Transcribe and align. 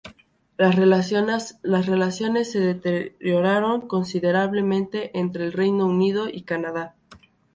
Las 0.57 0.77
relaciones 0.77 1.59
se 2.51 2.59
deterioraron 2.59 3.81
considerablemente 3.87 5.15
entre 5.15 5.45
el 5.45 5.53
Reino 5.53 5.85
Unido 5.85 6.27
y 6.27 6.41
Canadá. 6.41 6.95